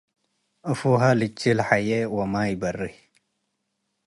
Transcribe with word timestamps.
አፍሀ 0.71 1.01
ሉቺ 1.19 1.39
ለሐዬ 1.57 1.89
ወማይ 2.15 2.51
ብረህ 2.61 2.95